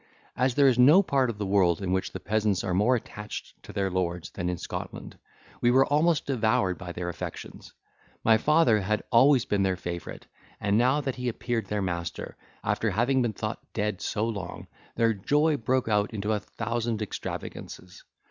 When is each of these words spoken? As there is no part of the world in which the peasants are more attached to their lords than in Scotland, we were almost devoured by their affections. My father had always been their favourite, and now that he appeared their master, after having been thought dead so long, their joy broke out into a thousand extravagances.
As 0.35 0.55
there 0.55 0.67
is 0.67 0.79
no 0.79 1.03
part 1.03 1.29
of 1.29 1.37
the 1.37 1.45
world 1.45 1.79
in 1.79 1.91
which 1.91 2.11
the 2.11 2.19
peasants 2.19 2.63
are 2.63 2.73
more 2.73 2.95
attached 2.95 3.53
to 3.61 3.71
their 3.71 3.91
lords 3.91 4.31
than 4.31 4.49
in 4.49 4.57
Scotland, 4.57 5.15
we 5.61 5.69
were 5.69 5.85
almost 5.85 6.25
devoured 6.25 6.79
by 6.79 6.91
their 6.91 7.07
affections. 7.07 7.71
My 8.23 8.39
father 8.39 8.81
had 8.81 9.03
always 9.11 9.45
been 9.45 9.61
their 9.61 9.75
favourite, 9.77 10.25
and 10.59 10.75
now 10.75 11.01
that 11.01 11.17
he 11.17 11.29
appeared 11.29 11.67
their 11.67 11.83
master, 11.83 12.35
after 12.63 12.89
having 12.89 13.21
been 13.21 13.33
thought 13.33 13.59
dead 13.73 14.01
so 14.01 14.25
long, 14.27 14.65
their 14.95 15.13
joy 15.13 15.55
broke 15.55 15.87
out 15.87 16.15
into 16.15 16.31
a 16.33 16.39
thousand 16.39 17.03
extravagances. 17.03 18.03